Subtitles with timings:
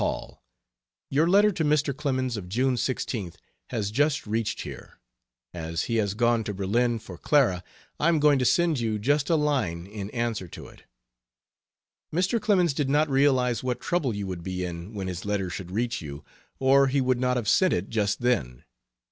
[0.01, 0.41] HALL,
[1.11, 1.95] Your letter to Mr.
[1.95, 3.35] Clemens of June 16th
[3.69, 4.97] has just reached here;
[5.53, 7.63] as he has gone to Berlin for Clara
[7.99, 10.85] I am going to send you just a line in answer to it.
[12.11, 12.41] Mr.
[12.41, 16.01] Clemens did not realize what trouble you would be in when his letter should reach
[16.01, 16.25] you
[16.57, 18.63] or he would not have sent it just then.